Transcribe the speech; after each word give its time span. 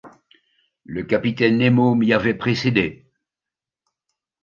Le 0.83 1.03
capitaine 1.03 1.59
Nemo 1.59 1.93
m’y 1.93 2.11
avait 2.11 2.33
précédé. 2.33 3.07